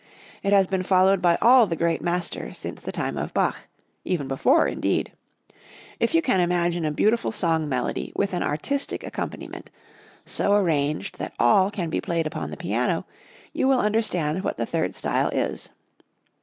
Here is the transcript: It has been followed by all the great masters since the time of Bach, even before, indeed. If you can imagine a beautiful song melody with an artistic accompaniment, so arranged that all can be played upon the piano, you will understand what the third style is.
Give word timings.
It 0.41 0.51
has 0.51 0.65
been 0.65 0.81
followed 0.81 1.21
by 1.21 1.37
all 1.43 1.67
the 1.67 1.75
great 1.75 2.01
masters 2.01 2.57
since 2.57 2.81
the 2.81 2.91
time 2.91 3.17
of 3.19 3.35
Bach, 3.35 3.67
even 4.03 4.27
before, 4.27 4.67
indeed. 4.67 5.11
If 5.99 6.15
you 6.15 6.23
can 6.23 6.39
imagine 6.39 6.85
a 6.85 6.91
beautiful 6.91 7.31
song 7.31 7.69
melody 7.69 8.11
with 8.15 8.33
an 8.33 8.41
artistic 8.41 9.03
accompaniment, 9.03 9.69
so 10.25 10.55
arranged 10.55 11.19
that 11.19 11.35
all 11.37 11.69
can 11.69 11.91
be 11.91 12.01
played 12.01 12.25
upon 12.25 12.49
the 12.49 12.57
piano, 12.57 13.05
you 13.53 13.67
will 13.67 13.79
understand 13.79 14.43
what 14.43 14.57
the 14.57 14.65
third 14.65 14.95
style 14.95 15.29
is. 15.29 15.69